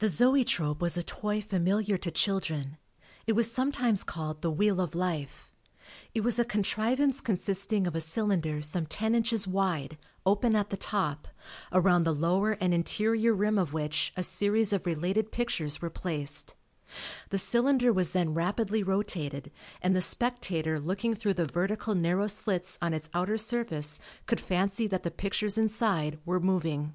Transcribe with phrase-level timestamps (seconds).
[0.00, 2.76] The Zoetrope was a toy familiar to children;
[3.26, 5.54] it was sometimes called the wheel of life.
[6.12, 10.76] It was a contrivance consisting of a cylinder some ten inches wide, open at the
[10.76, 11.28] top,
[11.72, 16.54] around the lower and interior rim of which a series of related pictures were placed.
[17.30, 22.78] The cylinder was then rapidly rotated and the spectator looking through the vertical narrow slits
[22.82, 26.92] on its outer surface, could fancy that the pictures inside were moving.